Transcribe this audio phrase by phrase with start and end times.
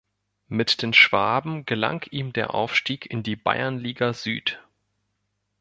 [0.47, 4.59] Mit den Schwaben gelang ihm der Aufstieg in die Bayernliga Süd.